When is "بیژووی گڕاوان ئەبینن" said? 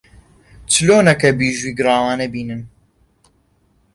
1.39-2.61